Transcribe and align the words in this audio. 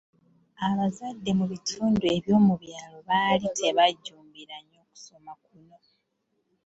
Abazadde 0.67 1.31
mu 1.39 1.45
bitundu 1.51 2.03
eby’omu 2.15 2.53
byalo 2.63 2.97
baali 3.07 3.47
tebajjumbira 3.59 4.55
nnyo 4.61 4.81
kusoma 4.89 5.33
kuno. 5.43 5.77